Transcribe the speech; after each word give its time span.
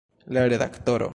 La 0.25 0.47
redaktoro. 0.47 1.09